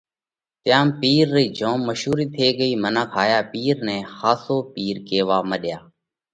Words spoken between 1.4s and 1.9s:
جوم